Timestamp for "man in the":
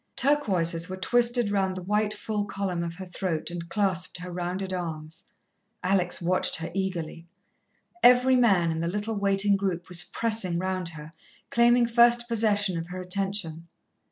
8.35-8.87